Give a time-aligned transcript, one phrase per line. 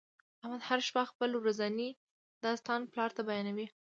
[0.43, 1.89] احمد هر شپه خپل ورځنی
[2.43, 3.67] داستان پلار ته بیانوي.